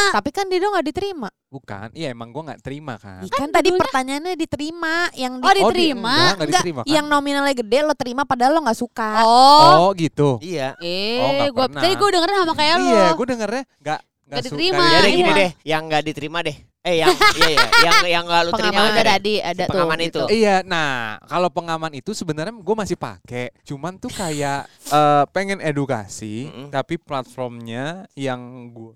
[0.10, 1.30] Tapi kan Dido nggak diterima.
[1.48, 3.22] bukan, iya emang gua nggak terima kan.
[3.28, 6.10] Kan tadi judulnya- pertanyaannya diterima yang di, Oh, di- diterima.
[6.10, 6.90] enggak, nggak Enggak, diterima kan?
[6.90, 9.10] yang nominalnya gede lo terima padahal lo nggak suka.
[9.22, 9.70] Oh.
[9.80, 10.38] Oh gitu.
[10.40, 10.74] Iya.
[10.80, 11.82] Eh, Oh, gua pernah.
[11.82, 12.86] tadi gue dengerin sama kayak lo.
[12.88, 14.84] Iya, gue dengernya nggak nggak diterima.
[14.84, 15.18] Ya deh iya.
[15.18, 16.58] gini deh, yang nggak diterima deh.
[16.84, 18.92] Eh yang iya iya, yang yang nggak lu terima Ya Pengaman.
[18.92, 19.14] udah deh.
[19.16, 19.72] tadi ada tuh.
[19.72, 20.08] pengaman gitu.
[20.08, 20.24] itu.
[20.36, 20.90] Iya, nah
[21.32, 26.68] kalau pengaman itu sebenarnya gue masih pakai, cuman tuh kayak eh, pengen edukasi, Mm-mm.
[26.76, 28.42] tapi platformnya yang
[28.76, 28.94] gue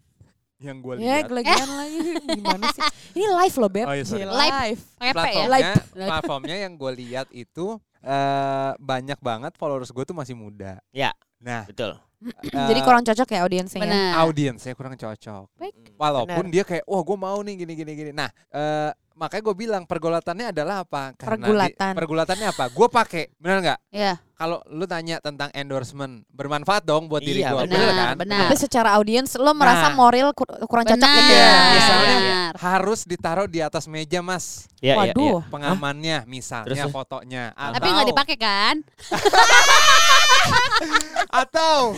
[0.58, 2.00] yang gue Ya, lihat kelebihan lagi.
[2.34, 2.82] Gimana sih?
[3.14, 3.86] Ini live loh, Beb.
[3.86, 4.26] Oh, iya, sorry.
[4.26, 4.82] Live.
[4.98, 5.12] ya.
[5.14, 6.10] platformnya Live.
[6.10, 10.82] platformnya yang gue lihat itu eh banyak banget followers gue tuh masih muda.
[10.90, 11.14] Ya.
[11.38, 12.02] Nah, Betul.
[12.20, 13.82] Eh, Jadi kurang cocok ya audiensnya.
[13.84, 14.18] ya?
[14.20, 15.46] Audiensnya kurang cocok.
[15.56, 15.74] Baik.
[15.96, 18.12] Walaupun dia kayak, wah gue mau nih gini gini gini.
[18.12, 21.14] Nah, eh makanya gue bilang pergulatannya adalah apa?
[21.14, 21.94] Karena di- Pergulatan.
[21.94, 22.66] pergulatannya apa?
[22.70, 23.80] Gue pakai, benar nggak?
[23.90, 28.16] Iya, Kalau lu tanya tentang endorsement, bermanfaat dong buat diri Iya, gue, benar, bener kan?
[28.22, 28.40] benar.
[28.46, 29.98] Tapi secara audiens lo merasa Nah.
[29.98, 31.18] moral kur- kurang cocok benar.
[31.18, 31.50] gitu ya.
[31.74, 32.52] Misalnya, Benar.
[32.56, 35.18] Harus ditaruh di atas meja mas, Ya, ya, ya.
[35.18, 35.42] Waduh.
[35.50, 36.94] pengamannya, misalnya Terus?
[36.94, 37.50] fotonya.
[37.50, 38.76] Tapi nggak dipakai kan?
[41.28, 41.98] Atau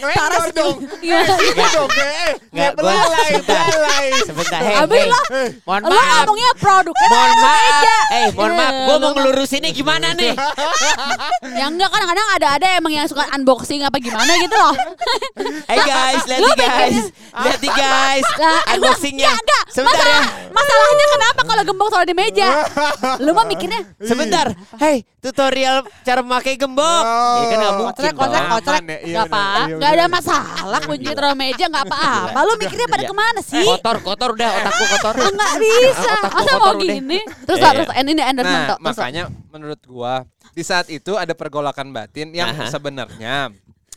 [0.00, 0.76] Taruh ngelendor dong.
[1.00, 1.20] Iya.
[1.26, 2.32] Gitu dong, eh.
[2.48, 3.64] Nggak, gua belalai, sebentar.
[3.66, 4.06] belalai.
[4.24, 5.08] Sebentar, hey, Ambil hey.
[5.08, 5.24] lah.
[5.60, 6.08] Mohon Lo maaf.
[6.16, 7.84] ngomongnya produknya Mohon maaf.
[8.10, 8.70] Eh, mohon maaf.
[8.70, 10.32] Iya, Gua lu mau ngelurusinnya gimana nih?
[11.52, 14.76] Ya enggak kan kadang ada ada emang yang suka unboxing apa gimana gitu loh.
[15.64, 16.96] Hey guys, lihat nih guys.
[17.32, 18.26] Lihat nih guys.
[18.36, 19.32] Lah, Unboxingnya.
[19.32, 19.64] enggak.
[19.70, 20.22] Sebentar ya.
[20.50, 22.68] Masalahnya kenapa kalau gembok taruh di meja?
[23.16, 24.52] Lu mah mikirnya Sebentar.
[24.76, 27.00] Hey, tutorial cara memakai gembok.
[27.00, 28.52] Ya kan nggak mungkin Kocrek, kocrek, dong.
[28.52, 28.76] kocrek.
[28.76, 32.40] Aman ya, iya Enggak apa, iya enggak ada masalah kunci taruh meja enggak apa-apa.
[32.42, 33.08] Lu mikirnya pada Iya.
[33.08, 33.64] ke mana sih?
[33.64, 35.14] Kotor, kotor udah otakku kotor.
[35.22, 36.12] Enggak bisa.
[36.20, 37.18] Otakku Masa mau gini?
[37.40, 37.78] Terus Iya, iya.
[37.80, 38.76] terus ini endorsement Nah, tuh.
[38.76, 40.14] Terus, makanya menurut gua
[40.50, 42.68] di saat itu ada pergolakan batin yang Aha.
[42.68, 43.50] sebenarnya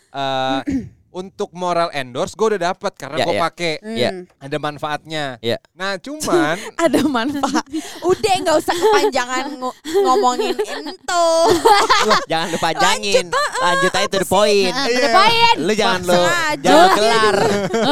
[0.10, 0.62] eh
[1.14, 3.42] untuk moral endorse gue udah dapat karena Ya, gue ya.
[3.44, 3.94] pakai Hmm.
[3.94, 4.10] Ya.
[4.42, 5.26] ada manfaatnya.
[5.46, 5.62] Ya.
[5.72, 6.58] Nah, cuman
[6.90, 7.66] Ada manfaat.
[8.02, 11.26] Udah nggak usah kepanjangan ngo- ngomongin itu.
[12.34, 13.30] Jangan dipanjangin.
[13.30, 14.74] Lanjut aja to the point.
[14.74, 15.56] Nah, Berdepain.
[15.62, 16.14] Lu jangan lu
[16.58, 17.38] jangan lu gelar.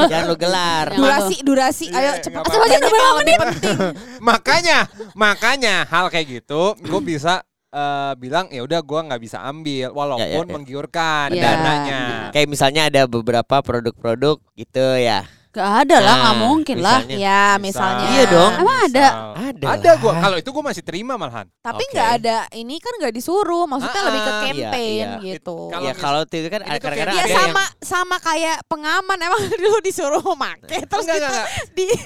[0.10, 0.88] jangan lu gelar.
[0.90, 0.98] Jangan.
[1.06, 1.86] Durasi, durasi.
[1.94, 2.42] Ayo Iya, cepat.
[2.42, 3.78] nggak Cepat aja
[4.18, 4.78] makanya
[5.14, 10.22] makanya hal kayak gitu gue bisa eh, bilang ya udah gue nggak bisa ambil walaupun
[10.22, 10.52] Ya, ya, ya.
[10.52, 12.02] menggiurkan Ya, dananya.
[12.30, 15.24] Kayak misalnya ada beberapa produk-produk gitu ya.
[15.52, 17.04] Gak ada lah, Nah, nggak mungkin lah.
[17.04, 17.18] misalnya.
[17.20, 18.06] Ya, misalnya.
[18.08, 18.52] Iya dong.
[18.56, 19.08] Emang ada?
[19.36, 19.66] Ada.
[19.76, 20.14] Ada gue.
[20.16, 21.44] Kalau itu gue masih terima malahan.
[21.60, 24.40] Tapi nggak ada ini kan nggak disuruh, maksudnya Ah, lebih ke ah.
[24.42, 25.24] campaign Iya, iya.
[25.28, 25.58] gitu.
[25.68, 30.24] Kalau Ya kalau itu kan kadang-kadang Ya ada sama sama kayak pengaman emang dulu disuruh
[30.40, 31.48] make terus Enggak, kita enggak,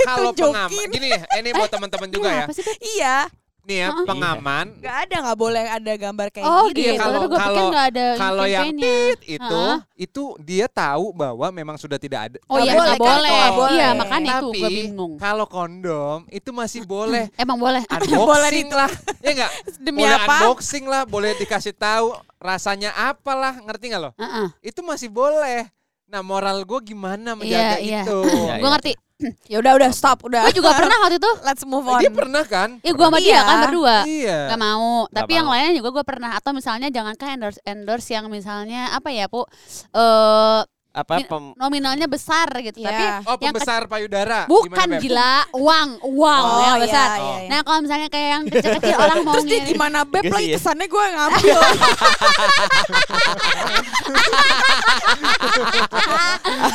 [0.01, 2.45] Kalau pengaman, gini ya, ini buat teman-teman juga ya.
[2.49, 2.77] Sih, Beb?
[2.81, 3.17] Iya,
[3.65, 4.05] Nih ya, Heeh.
[4.05, 6.85] pengaman nggak ada nggak boleh ada gambar kayak Oh gitu.
[6.85, 7.71] gitu, kalau- kalau-
[8.13, 9.25] kalau yang campaign-nya.
[9.25, 9.75] itu Heeh.
[9.97, 12.37] itu dia tahu bahwa memang sudah tidak ada.
[12.45, 13.41] Oh iya boleh nggak kan, boleh.
[13.51, 13.73] boleh.
[13.73, 15.13] Iya makanya itu Tapi gue bingung.
[15.17, 17.81] kalau kondom itu masih boleh Emang boleh.
[17.89, 18.91] unboxing lah.
[19.19, 19.51] Ya enggak?
[19.81, 20.35] Demi boleh apa?
[20.39, 24.11] unboxing lah, boleh dikasih tahu rasanya apalah, ngerti nggak lo?
[24.13, 24.47] Heeh.
[24.61, 25.65] Itu masih boleh.
[26.05, 28.01] Nah, moral gue gimana menjaga Iya, iya.
[28.05, 28.17] itu?
[28.29, 28.73] Iya, Gue iya.
[28.77, 28.93] ngerti.
[29.51, 30.43] Ya udah udah stop udah.
[30.43, 31.31] Gue juga pernah waktu itu.
[31.41, 32.03] Let's move on.
[32.03, 32.69] Dia pernah kan?
[32.83, 33.41] Ya gue sama dia Iya.
[33.41, 33.95] kan berdua.
[34.03, 34.37] Iya.
[34.51, 35.07] Gak mau.
[35.07, 35.53] Tapi yang mau.
[35.55, 36.31] lainnya juga gue pernah.
[36.35, 39.47] Atau misalnya jangankan endorse endorse yang misalnya apa ya, Bu?
[39.95, 40.61] Eh
[40.95, 42.79] apa pem- nominalnya besar gitu.
[42.79, 42.87] Iya.
[42.87, 44.39] Tapi Oh, yang pembesar payudara.
[44.45, 45.01] bukan Gimana, Beb?
[45.01, 47.09] gila, uang, uang Oh, ya iya, besar.
[47.13, 47.49] iya, iya.
[47.49, 50.49] Nah kalau misalnya kayak yang kecil-kecil orang mau Terus dia gimana beb Gak lagi sih
[50.49, 50.57] ya?
[50.57, 51.57] kesannya gue ngambil.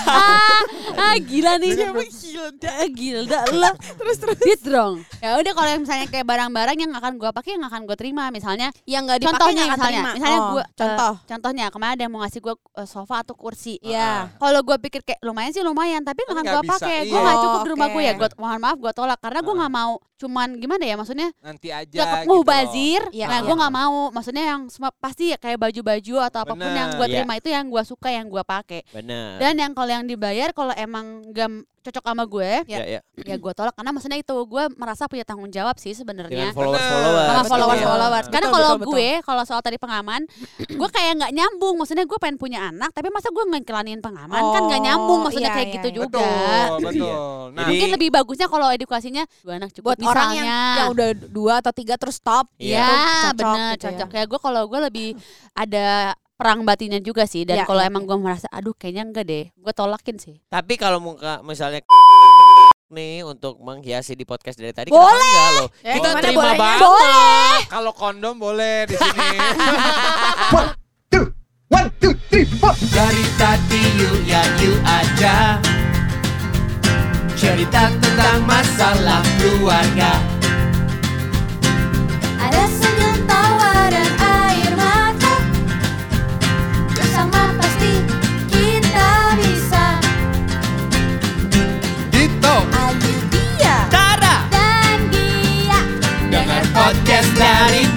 [0.03, 0.61] ah,
[0.97, 1.71] ah, gila nih.
[1.73, 2.71] Siapa Hilda?
[2.73, 3.75] Ah, gila lah.
[3.77, 4.39] terus terus.
[4.39, 4.95] Gitu dong.
[5.19, 8.69] Ya udah kalau misalnya kayak barang-barang yang akan gue pakai yang akan gue terima misalnya
[8.85, 10.11] Yang nggak dipakai contohnya misalnya terima.
[10.15, 11.15] misalnya Oh, gue contoh.
[11.27, 12.55] contohnya kemarin ada yang mau ngasih gue
[12.85, 13.77] sofa atau kursi
[14.11, 14.23] Iya.
[14.37, 17.23] kalau gue pikir kayak lumayan sih lumayan tapi nggak gue pakai gue iya.
[17.23, 19.93] nggak cukup di rumah gue ya gue mohon maaf gue tolak karena gue nggak mau
[20.21, 23.47] cuman gimana ya maksudnya Nanti aja gak gitu bazir Iya, nah iya.
[23.47, 26.77] gue nggak mau maksudnya yang semua pasti ya kayak baju-baju atau apa pun Bener.
[26.77, 27.15] yang gue Iya.
[27.17, 29.41] terima itu yang gue suka yang gue pakai benar.
[29.41, 31.49] dan yang kalau yang dibayar kalau emang gak
[31.81, 33.01] cocok sama gue Ya, ya.
[33.17, 37.25] ya gue tolak karena maksudnya itu gue merasa punya tanggung jawab sih sebenarnya Dengan followers-followers.
[37.25, 37.89] sama followers Iya.
[37.89, 40.29] followers karena kalau gue kalau soal tadi pengaman
[40.77, 44.61] gue kayak nggak nyambung maksudnya gue pengen punya anak tapi masa gue ngikhlanin pengaman kan
[44.63, 45.97] nggak Oh, nyambung maksudnya iya, kayak iya, gitu iya.
[45.97, 47.17] juga Betul, betul.
[47.51, 50.47] Nah, Jadi- mungkin lebih bagusnya kalau edukasinya dua anak cukup Buat orang yang
[50.77, 52.47] yang udah dua atau tiga terus stop.
[52.57, 52.77] Iya.
[52.77, 52.95] Ya, itu
[53.25, 53.83] cocok bener gitu ya.
[53.87, 54.23] cocok ya.
[54.27, 55.09] Gue kalau gue lebih
[55.53, 55.87] ada
[56.35, 57.45] perang batinnya juga sih.
[57.45, 60.37] Dan Ya, kalau ya, emang gue merasa, aduh kayaknya enggak deh, gue tolakin sih.
[60.47, 61.85] Tapi kalau muka misalnya
[62.91, 65.07] nih untuk menghiasi di podcast dari tadi Boleh.
[65.07, 65.69] kenapa enggak loh?
[65.81, 66.59] Ya, Kita gimana terima bolehnya?
[66.59, 66.81] banget.
[66.83, 67.59] Boleh.
[67.69, 69.29] Kalau kondom boleh di sini.
[72.91, 75.57] Dari tadi yuk ya yuk aja
[77.41, 80.21] Cerita tentang masalah keluarga.
[82.37, 85.41] Ada senyum tawa dan air mata.
[86.93, 88.05] Bersama pasti
[88.53, 89.97] kita bisa.
[92.13, 92.57] Dito.
[92.77, 94.45] Ayu dia Tara.
[94.53, 95.81] dan dia.
[96.29, 97.89] Dengar podcast dari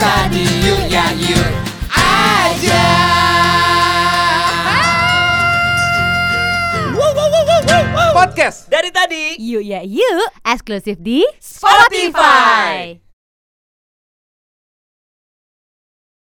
[8.23, 8.71] Podcast.
[8.71, 13.02] Dari tadi Yuk ya yuk, eksklusif di Spotify.